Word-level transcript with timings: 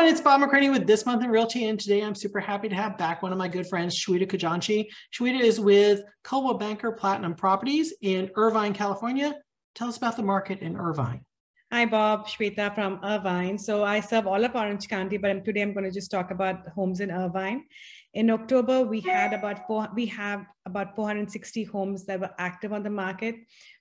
everyone, 0.00 0.14
it's 0.14 0.24
Bob 0.24 0.40
McCranie 0.40 0.72
with 0.72 0.86
This 0.86 1.04
Month 1.04 1.22
in 1.22 1.28
Realty, 1.28 1.66
and 1.66 1.78
today 1.78 2.00
I'm 2.00 2.14
super 2.14 2.40
happy 2.40 2.70
to 2.70 2.74
have 2.74 2.96
back 2.96 3.22
one 3.22 3.32
of 3.32 3.38
my 3.38 3.48
good 3.48 3.66
friends, 3.66 3.94
Shweta 3.94 4.26
Kajanchi. 4.26 4.86
Shweta 5.12 5.38
is 5.38 5.60
with 5.60 6.00
Coldwell 6.24 6.54
Banker 6.54 6.90
Platinum 6.90 7.34
Properties 7.34 7.92
in 8.00 8.30
Irvine, 8.34 8.72
California. 8.72 9.34
Tell 9.74 9.88
us 9.88 9.98
about 9.98 10.16
the 10.16 10.22
market 10.22 10.60
in 10.60 10.74
Irvine. 10.74 11.26
Hi, 11.72 11.86
Bob. 11.86 12.26
Shweta 12.26 12.74
from 12.74 12.98
Irvine. 13.04 13.56
So 13.56 13.84
I 13.84 14.00
serve 14.00 14.26
all 14.26 14.44
of 14.44 14.56
Orange 14.56 14.88
County, 14.88 15.18
but 15.18 15.44
today 15.44 15.62
I'm 15.62 15.72
going 15.72 15.84
to 15.84 15.92
just 15.92 16.10
talk 16.10 16.32
about 16.32 16.66
homes 16.70 16.98
in 16.98 17.12
Irvine. 17.12 17.66
In 18.12 18.28
October, 18.28 18.82
we 18.82 18.98
had 18.98 19.32
about 19.32 19.68
four, 19.68 19.88
we 19.94 20.06
have 20.06 20.44
about 20.66 20.96
460 20.96 21.62
homes 21.62 22.06
that 22.06 22.18
were 22.18 22.34
active 22.38 22.72
on 22.72 22.82
the 22.82 22.90
market. 22.90 23.36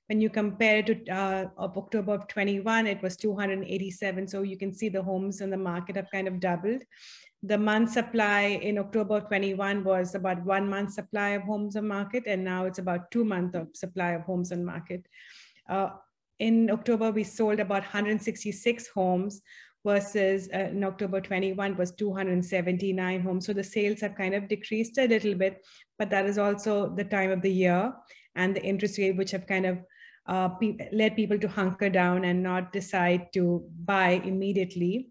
When 0.06 0.22
you 0.22 0.30
compare 0.30 0.78
it 0.78 0.86
to 1.08 1.12
uh, 1.12 1.46
of 1.58 1.76
October 1.80 2.14
of 2.14 2.28
21, 2.28 2.86
it 2.86 3.02
was 3.02 3.18
287. 3.18 4.28
So 4.28 4.44
you 4.44 4.56
can 4.56 4.72
see 4.72 4.90
the 4.90 5.02
homes 5.02 5.42
in 5.42 5.50
the 5.50 5.58
market 5.58 5.96
have 5.96 6.12
kind 6.12 6.28
of 6.28 6.40
doubled. 6.40 6.84
The 7.42 7.58
month 7.58 7.94
supply 7.94 8.60
in 8.62 8.78
October 8.78 9.18
of 9.18 9.30
21 9.30 9.84
was 9.84 10.14
about 10.14 10.46
one 10.46 10.70
month 10.70 10.94
supply 10.94 11.30
of 11.30 11.42
homes 11.42 11.76
on 11.76 11.88
market, 11.88 12.26
and 12.28 12.44
now 12.44 12.66
it's 12.66 12.78
about 12.78 13.10
two 13.10 13.26
months 13.26 13.56
of 13.56 13.70
supply 13.74 14.12
of 14.12 14.22
homes 14.22 14.52
on 14.52 14.64
market. 14.64 15.08
Uh, 15.68 15.90
in 16.40 16.70
October, 16.72 17.12
we 17.12 17.24
sold 17.24 17.60
about 17.60 17.84
166 17.84 18.88
homes 18.88 19.42
versus 19.86 20.50
uh, 20.54 20.70
in 20.72 20.84
October 20.84 21.22
21 21.22 21.78
was 21.78 21.92
279 21.92 23.22
homes. 23.22 23.46
So 23.46 23.54
the 23.54 23.64
sales 23.64 24.02
have 24.02 24.16
kind 24.16 24.34
of 24.34 24.48
decreased 24.48 24.98
a 24.98 25.08
little 25.08 25.36
bit, 25.36 25.66
but 25.98 26.10
that 26.10 26.26
is 26.26 26.38
also 26.38 26.94
the 26.96 27.04
time 27.04 27.32
of 27.32 27.42
the 27.42 27.52
year 27.52 27.94
and 28.36 28.56
the 28.56 28.64
interest 28.64 28.98
rate, 28.98 29.18
which 29.18 29.32
have 29.32 29.48
kind 29.48 29.66
of 29.66 29.80
uh, 30.28 30.50
pe 30.50 30.78
led 30.92 31.16
people 31.16 31.40
to 31.40 31.48
hunker 31.48 31.90
down 31.90 32.26
and 32.26 32.44
not 32.44 32.72
decide 32.72 33.28
to 33.34 33.66
buy 33.84 34.22
immediately. 34.24 35.10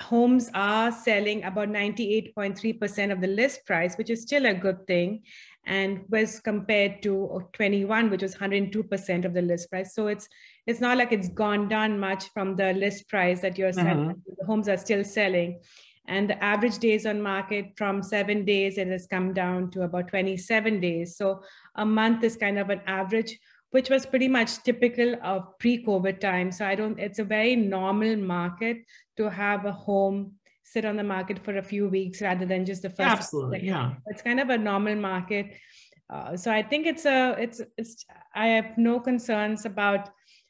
Homes 0.00 0.50
are 0.52 0.92
selling 0.92 1.44
about 1.44 1.68
98.3% 1.68 3.12
of 3.12 3.20
the 3.20 3.26
list 3.26 3.64
price, 3.64 3.96
which 3.96 4.10
is 4.10 4.22
still 4.22 4.44
a 4.44 4.52
good 4.52 4.86
thing, 4.86 5.22
and 5.64 6.04
was 6.08 6.38
compared 6.38 7.02
to 7.02 7.48
21, 7.52 8.10
which 8.10 8.22
was 8.22 8.34
102% 8.34 9.24
of 9.24 9.32
the 9.32 9.42
list 9.42 9.70
price. 9.70 9.94
So 9.94 10.08
it's 10.08 10.28
it's 10.66 10.80
not 10.80 10.98
like 10.98 11.12
it's 11.12 11.28
gone 11.28 11.68
down 11.68 11.98
much 11.98 12.28
from 12.34 12.56
the 12.56 12.72
list 12.74 13.08
price 13.08 13.40
that 13.40 13.56
you're 13.56 13.72
selling. 13.72 14.10
Mm-hmm. 14.10 14.34
The 14.38 14.46
homes 14.46 14.68
are 14.68 14.76
still 14.76 15.04
selling. 15.04 15.60
And 16.08 16.30
the 16.30 16.42
average 16.42 16.78
days 16.78 17.04
on 17.04 17.20
market 17.20 17.72
from 17.76 18.02
seven 18.02 18.44
days, 18.44 18.78
it 18.78 18.88
has 18.88 19.06
come 19.06 19.32
down 19.32 19.70
to 19.72 19.82
about 19.82 20.08
27 20.08 20.80
days. 20.80 21.16
So 21.16 21.42
a 21.74 21.84
month 21.84 22.22
is 22.22 22.36
kind 22.36 22.58
of 22.58 22.70
an 22.70 22.80
average 22.86 23.38
which 23.76 23.90
was 23.90 24.06
pretty 24.06 24.26
much 24.26 24.62
typical 24.62 25.16
of 25.22 25.40
pre-COVID 25.58 26.18
time. 26.18 26.50
So 26.50 26.64
I 26.64 26.74
don't, 26.74 26.98
it's 26.98 27.18
a 27.18 27.24
very 27.24 27.54
normal 27.54 28.16
market 28.16 28.78
to 29.18 29.28
have 29.28 29.66
a 29.66 29.72
home 29.72 30.32
sit 30.64 30.86
on 30.86 30.96
the 30.96 31.04
market 31.04 31.44
for 31.44 31.58
a 31.58 31.62
few 31.62 31.86
weeks 31.96 32.22
rather 32.22 32.46
than 32.46 32.64
just 32.64 32.80
the 32.80 32.88
first. 32.88 33.16
Absolutely, 33.18 33.66
yeah. 33.66 33.92
It's 34.06 34.22
kind 34.22 34.40
of 34.40 34.48
a 34.48 34.56
normal 34.56 34.96
market. 34.96 35.46
Uh, 36.08 36.38
so 36.38 36.50
I 36.50 36.62
think 36.62 36.86
it's 36.86 37.04
a, 37.04 37.36
it's, 37.38 37.60
it's, 37.76 38.06
I 38.34 38.46
have 38.46 38.78
no 38.78 38.98
concerns 38.98 39.66
about 39.66 40.08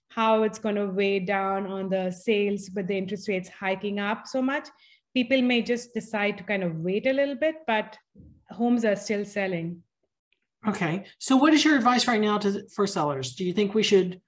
how 0.09 0.45
it's 0.45 0.61
going 0.61 0.77
to 0.77 0.87
weigh 0.87 1.19
down 1.19 1.67
on 1.67 1.91
the 1.91 2.13
sales 2.13 2.71
with 2.77 2.87
the 2.87 2.97
interest 2.97 3.27
rates 3.27 3.49
hiking 3.49 3.99
up 3.99 4.29
so 4.29 4.41
much. 4.41 4.69
People 5.15 5.43
may 5.43 5.63
just 5.63 5.93
decide 5.95 6.39
to 6.39 6.45
kind 6.45 6.63
of 6.63 6.77
wait 6.77 7.09
a 7.09 7.13
little 7.13 7.35
bit, 7.35 7.57
but 7.67 7.99
homes 8.51 8.85
are 8.85 8.95
still 8.95 9.25
selling. 9.25 9.83
Okay. 10.67 11.05
So 11.19 11.37
what 11.37 11.55
is 11.55 11.65
your 11.65 11.77
advice 11.77 12.09
right 12.09 12.21
now 12.21 12.39
to 12.39 12.69
for 12.75 12.87
sellers? 12.87 13.35
Do 13.35 13.45
you 13.45 13.53
think 13.53 13.75
we 13.75 13.83
should 13.83 14.21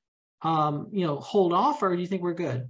um, 0.42 0.88
you 0.92 1.06
know, 1.06 1.16
hold 1.16 1.52
off 1.52 1.82
or 1.82 1.94
do 1.94 2.00
you 2.00 2.06
think 2.06 2.22
we're 2.22 2.34
good? 2.34 2.68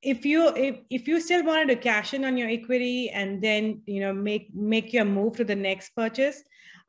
If 0.00 0.24
you 0.24 0.52
if, 0.56 0.78
if 0.90 1.06
you 1.06 1.20
still 1.20 1.44
wanted 1.44 1.68
to 1.68 1.76
cash 1.76 2.12
in 2.12 2.24
on 2.24 2.36
your 2.36 2.48
equity 2.48 3.10
and 3.10 3.40
then 3.40 3.82
you 3.86 4.00
know 4.00 4.12
make 4.12 4.52
make 4.52 4.92
your 4.92 5.04
move 5.04 5.36
to 5.36 5.44
the 5.44 5.54
next 5.54 5.90
purchase, 5.94 6.42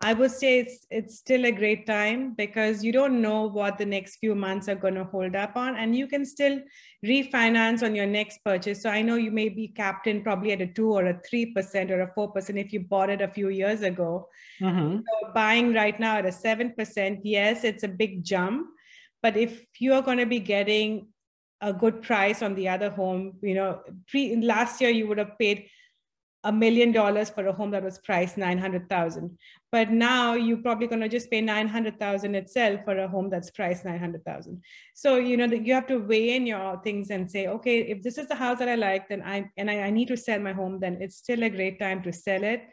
I 0.04 0.14
would 0.14 0.32
say 0.32 0.60
it's 0.60 0.86
it's 0.90 1.18
still 1.18 1.46
a 1.46 1.52
great 1.52 1.88
time 1.88 2.34
because 2.36 2.84
you 2.84 2.92
don't 2.92 3.22
know 3.22 3.48
what 3.48 3.78
the 3.78 3.86
next 3.86 4.18
few 4.18 4.36
months 4.36 4.68
are 4.68 4.76
going 4.76 4.96
to 4.96 5.06
hold 5.06 5.36
up 5.36 5.56
on, 5.56 5.78
and 5.78 5.96
you 5.96 6.08
can 6.08 6.26
still 6.26 6.60
refinance 7.06 7.84
on 7.84 7.96
your 7.96 8.06
next 8.06 8.40
purchase. 8.44 8.82
So 8.82 8.90
I 8.90 9.02
know 9.02 9.16
you 9.16 9.32
may 9.32 9.48
be 9.50 9.70
capped 9.70 10.08
in 10.08 10.22
probably 10.22 10.52
at 10.52 10.62
a 10.62 10.68
two 10.68 10.92
or 10.92 11.06
a 11.06 11.20
three 11.30 11.54
percent 11.54 11.90
or 11.90 12.02
a 12.02 12.12
four 12.14 12.32
percent 12.32 12.58
if 12.58 12.74
you 12.74 12.82
bought 12.82 13.10
it 13.10 13.22
a 13.22 13.28
few 13.28 13.50
years 13.50 13.82
ago. 13.82 14.28
Mm-hmm. 14.62 14.98
So 14.98 15.34
buying 15.34 15.74
right 15.74 15.98
now 16.00 16.18
at 16.18 16.26
a 16.26 16.32
seven 16.32 16.74
percent, 16.78 17.22
yes, 17.24 17.64
it's 17.64 17.84
a 17.84 17.88
big 17.88 18.24
jump, 18.24 18.68
but 19.22 19.38
if 19.38 19.66
you 19.80 19.94
are 19.94 20.02
going 20.02 20.18
to 20.18 20.26
be 20.26 20.40
getting 20.40 21.08
a 21.62 21.72
good 21.72 22.02
price 22.02 22.42
on 22.42 22.56
the 22.56 22.68
other 22.68 22.90
home, 22.90 23.34
you 23.42 23.56
know, 23.56 23.80
pre 24.08 24.36
last 24.36 24.82
year 24.82 24.90
you 24.90 25.08
would 25.08 25.18
have 25.18 25.40
paid 25.40 25.70
a 26.44 26.52
million 26.52 26.92
dollars 26.92 27.30
for 27.30 27.48
a 27.48 27.54
home 27.54 27.72
that 27.72 27.84
was 27.84 28.00
priced 28.00 28.38
900,000. 28.38 29.38
But 29.72 29.92
now 29.92 30.34
you're 30.34 30.58
probably 30.58 30.88
going 30.88 31.02
to 31.02 31.08
just 31.08 31.32
pay 31.32 31.40
900,000 31.40 32.36
itself 32.36 32.82
for 32.84 32.98
a 32.98 33.08
home 33.08 33.30
that's 33.30 33.50
priced 33.50 33.86
900,000. 33.86 34.62
So, 34.94 35.18
you 35.18 35.38
know, 35.38 35.46
you 35.46 35.74
have 35.74 35.88
to 35.88 35.98
weigh 35.98 36.36
in 36.36 36.46
your 36.46 36.82
things 36.84 37.12
and 37.12 37.32
say, 37.32 37.48
okay, 37.48 37.80
if 37.80 38.04
this 38.04 38.18
is 38.18 38.28
the 38.28 38.36
house 38.36 38.60
that 38.60 38.68
I 38.68 38.76
like, 38.76 39.08
then 39.08 39.22
I, 39.22 39.50
and 39.58 39.72
I, 39.72 39.84
I 39.84 39.90
need 39.90 40.10
to 40.10 40.18
sell 40.18 40.40
my 40.40 40.52
home, 40.52 40.80
then 40.80 40.98
it's 41.02 41.18
still 41.18 41.44
a 41.44 41.50
great 41.50 41.80
time 41.80 42.04
to 42.04 42.12
sell 42.12 42.44
it, 42.44 42.64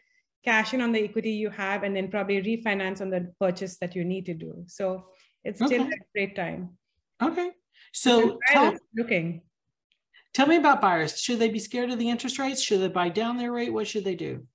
cash 0.44 0.75
in 0.75 0.80
on 0.80 0.92
the 0.92 1.04
equity 1.04 1.30
you 1.30 1.50
have, 1.50 1.84
and 1.84 1.94
then 1.94 2.10
probably 2.10 2.42
refinance 2.42 3.00
on 3.00 3.10
the 3.10 3.32
purchase 3.38 3.76
that 3.78 3.94
you 3.94 4.04
need 4.04 4.26
to 4.26 4.34
do. 4.34 4.64
So 4.66 5.06
it's 5.44 5.64
still 5.64 5.82
okay. 5.82 5.92
a 5.92 6.12
great 6.12 6.34
time. 6.34 6.70
Okay. 7.22 7.50
So 7.92 8.38
tell, 8.48 8.76
looking. 8.97 9.42
Tell 10.32 10.46
me 10.46 10.56
about 10.56 10.80
buyers. 10.80 11.20
Should 11.20 11.38
they 11.38 11.48
be 11.48 11.58
scared 11.58 11.91
of 11.91 11.98
the 11.98 12.08
interest 12.08 12.38
rates? 12.38 12.62
Should 12.62 12.80
they 12.80 12.88
buy 12.88 13.08
down 13.08 13.36
their 13.36 13.52
rate? 13.52 13.72
What 13.72 13.88
should 13.88 14.04
they 14.04 14.14
do? 14.14 14.46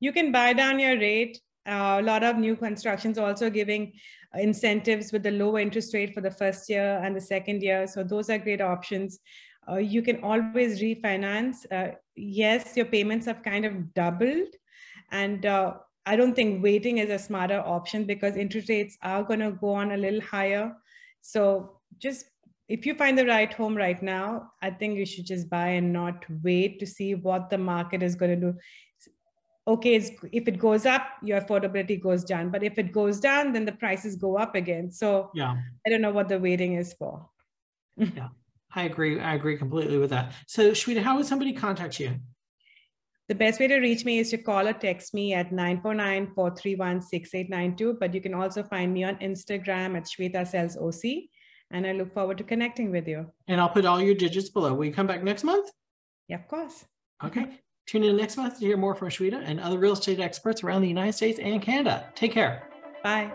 You 0.00 0.12
can 0.12 0.30
buy 0.30 0.52
down 0.52 0.78
your 0.78 0.98
rate. 0.98 1.40
Uh, 1.66 1.98
a 2.00 2.02
lot 2.02 2.22
of 2.22 2.36
new 2.36 2.56
constructions 2.56 3.18
also 3.18 3.50
giving 3.50 3.92
incentives 4.34 5.12
with 5.12 5.22
the 5.22 5.30
low 5.30 5.58
interest 5.58 5.92
rate 5.92 6.14
for 6.14 6.20
the 6.20 6.30
first 6.30 6.68
year 6.68 7.00
and 7.02 7.16
the 7.16 7.20
second 7.20 7.62
year. 7.62 7.86
So 7.86 8.04
those 8.04 8.30
are 8.30 8.38
great 8.38 8.60
options. 8.60 9.18
Uh, 9.68 9.76
you 9.76 10.02
can 10.02 10.22
always 10.22 10.80
refinance. 10.80 11.66
Uh, 11.70 11.94
yes, 12.14 12.76
your 12.76 12.86
payments 12.86 13.26
have 13.26 13.42
kind 13.42 13.64
of 13.64 13.92
doubled. 13.94 14.54
And 15.10 15.44
uh, 15.44 15.74
I 16.06 16.16
don't 16.16 16.34
think 16.34 16.62
waiting 16.62 16.98
is 16.98 17.10
a 17.10 17.18
smarter 17.18 17.60
option 17.60 18.04
because 18.04 18.36
interest 18.36 18.68
rates 18.68 18.96
are 19.02 19.22
going 19.22 19.40
to 19.40 19.52
go 19.52 19.70
on 19.70 19.92
a 19.92 19.96
little 19.96 20.20
higher. 20.20 20.74
So 21.20 21.80
just 21.98 22.26
if 22.68 22.84
you 22.84 22.94
find 22.94 23.18
the 23.18 23.26
right 23.26 23.52
home 23.52 23.76
right 23.76 24.02
now, 24.02 24.52
I 24.60 24.70
think 24.70 24.98
you 24.98 25.06
should 25.06 25.26
just 25.26 25.48
buy 25.48 25.68
and 25.68 25.92
not 25.92 26.24
wait 26.42 26.78
to 26.80 26.86
see 26.86 27.14
what 27.14 27.48
the 27.48 27.58
market 27.58 28.02
is 28.02 28.14
going 28.14 28.38
to 28.38 28.52
do. 28.52 28.58
Okay, 29.66 29.96
if 29.96 30.48
it 30.48 30.58
goes 30.58 30.86
up, 30.86 31.02
your 31.22 31.40
affordability 31.40 32.00
goes 32.00 32.24
down. 32.24 32.50
But 32.50 32.62
if 32.62 32.78
it 32.78 32.92
goes 32.92 33.20
down, 33.20 33.52
then 33.52 33.64
the 33.64 33.72
prices 33.72 34.16
go 34.16 34.36
up 34.36 34.54
again. 34.54 34.90
So 34.90 35.30
yeah, 35.34 35.56
I 35.86 35.90
don't 35.90 36.02
know 36.02 36.10
what 36.10 36.28
the 36.28 36.38
waiting 36.38 36.74
is 36.74 36.92
for. 36.94 37.28
yeah, 37.96 38.28
I 38.74 38.84
agree. 38.84 39.20
I 39.20 39.34
agree 39.34 39.58
completely 39.58 39.98
with 39.98 40.10
that. 40.10 40.32
So, 40.46 40.72
Shweta, 40.72 41.02
how 41.02 41.16
would 41.16 41.26
somebody 41.26 41.52
contact 41.52 42.00
you? 42.00 42.16
The 43.28 43.34
best 43.34 43.60
way 43.60 43.66
to 43.66 43.78
reach 43.78 44.06
me 44.06 44.20
is 44.20 44.30
to 44.30 44.38
call 44.38 44.66
or 44.66 44.72
text 44.72 45.12
me 45.12 45.34
at 45.34 45.50
949-431-6892. 45.50 48.00
But 48.00 48.14
you 48.14 48.22
can 48.22 48.32
also 48.32 48.62
find 48.62 48.94
me 48.94 49.04
on 49.04 49.16
Instagram 49.16 49.98
at 49.98 50.04
Shweta 50.04 50.46
Sells 50.46 50.78
OC 50.78 51.28
and 51.70 51.86
I 51.86 51.92
look 51.92 52.12
forward 52.12 52.38
to 52.38 52.44
connecting 52.44 52.90
with 52.90 53.06
you. 53.06 53.26
And 53.46 53.60
I'll 53.60 53.68
put 53.68 53.84
all 53.84 54.00
your 54.00 54.14
digits 54.14 54.48
below. 54.48 54.74
Will 54.74 54.86
you 54.86 54.92
come 54.92 55.06
back 55.06 55.22
next 55.22 55.44
month? 55.44 55.70
Yeah, 56.28 56.36
of 56.36 56.48
course. 56.48 56.84
Okay. 57.24 57.46
Tune 57.86 58.04
in 58.04 58.16
next 58.16 58.36
month 58.36 58.58
to 58.58 58.66
hear 58.66 58.76
more 58.76 58.94
from 58.94 59.08
Shweta 59.08 59.42
and 59.44 59.58
other 59.60 59.78
real 59.78 59.94
estate 59.94 60.20
experts 60.20 60.62
around 60.62 60.82
the 60.82 60.88
United 60.88 61.14
States 61.14 61.38
and 61.38 61.62
Canada. 61.62 62.06
Take 62.14 62.32
care. 62.32 62.68
Bye. 63.02 63.32